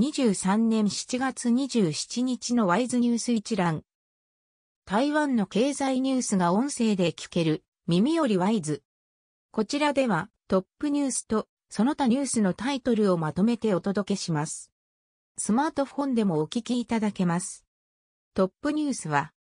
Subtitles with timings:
[0.00, 3.82] 2023年7月27日のワイズニュース一覧。
[4.86, 8.82] 台湾の経済ニュースが音声で聞ける耳よりワイズ。
[9.50, 14.72] こちらではトップニュースとその他ニュースのタイトルをまとめてお届けします。
[15.36, 17.66] スマートフォンでもお聞きいただけます。
[18.32, 19.32] トップニュースは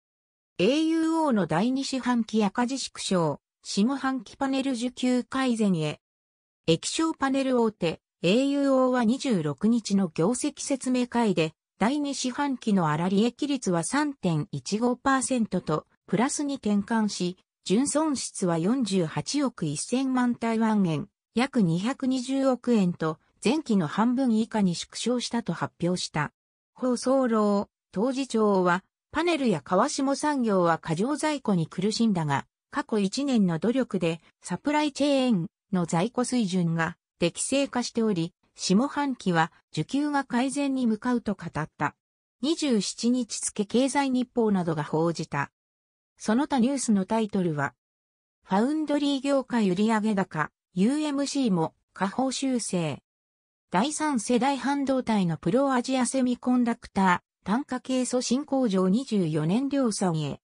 [0.59, 6.01] AUO の第二四半期赤字縮小、下半期パネル受給改善へ。
[6.67, 26.33] 液晶パネル大手 AUO は26日の業績説明会で、第2四半期の粗利益率は3.15%と、プラスに転換し、純損失は48億1000万台湾円、約220億円と、前期の半分以下に縮小したと発表した。
[26.75, 28.83] 放送楼、当時長は、
[29.13, 41.95] パネルや川下産業は過剰在庫に苦しんだが、過去1年の努力でサプライチェーンの在庫水準が適正化しており、下半期は需給が改善に向かうと語った。
[42.43, 45.51] 27日付経済日報などが報じた。
[46.17, 47.75] その他ニュースのタイトルは、
[48.45, 53.03] ファウンドリー業界売上高、UMC も下方修正。
[53.71, 60.41] 第三世代半導体のプロアジアセミコンダクター、単価系素新工場24年量産へ。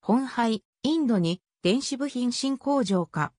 [0.00, 3.32] 本廃、インドに電子部品新工場化。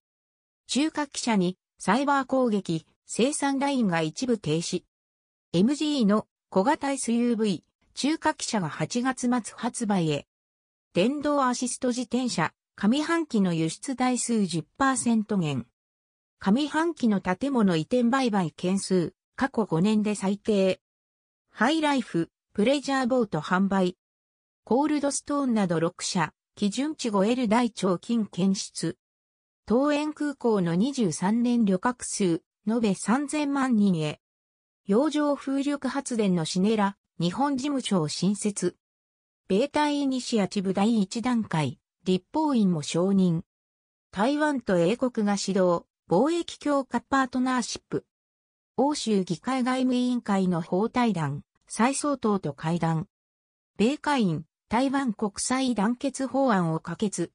[0.68, 4.84] 中華記者にサイバー攻撃、生産ラインが一部停止。
[5.52, 7.64] MG の小型 SUV、
[7.96, 10.28] 中華記者が8月末発売へ。
[10.94, 15.66] 電動アシスト自転車、上半期の輸出台数10%減。
[16.38, 20.82] 上半期の建物移転売買件数、過去5年で最低。
[21.50, 23.98] ハイライフ、プレジャーボート販売。
[24.66, 29.00] コールドストーンなど6社、基準値 5L 大腸菌検出。
[29.68, 34.20] 東園空港の23年旅客数、延べ3000万人へ。
[34.88, 38.76] 洋上風力発電のシネラ、日本事務所を新設。
[39.48, 43.44] 米台イニシアチブ第1段階、立法院も承認。
[44.12, 48.06] 台湾と英国が指導、貿易強化パートナーシップ。
[48.78, 53.08] 欧州議会外務委員会の法対談、再総統と会談。
[53.78, 57.32] 米会員、台湾国際団結法案を可決。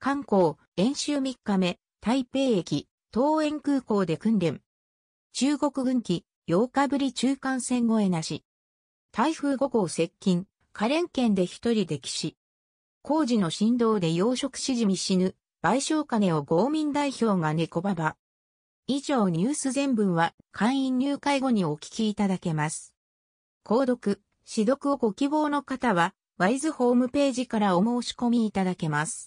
[0.00, 4.60] 観光、演習3日目、台北駅、東園空港で訓練。
[5.32, 8.44] 中国軍機、8日ぶり中間線越えなし。
[9.10, 12.36] 台風5号接近、可憐県で一人溺死。
[13.02, 18.16] 工事の振動で養殖しじみ死ぬ、賠償金を豪民代表が猫ババ。
[18.86, 22.94] 以上ニュース全文は会員入会後にお聞きいただけます。
[23.64, 29.26] 購読、指読をご希望の方は、ワイズホームページからお申し込みいただけます。